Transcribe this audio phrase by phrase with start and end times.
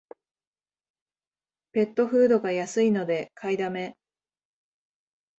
[1.73, 3.95] ペットフードが安いので買いだめ